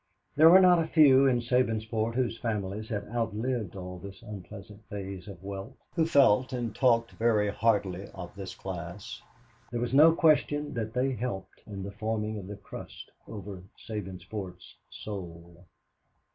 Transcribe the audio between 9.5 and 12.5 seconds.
There was no question that they helped in the forming of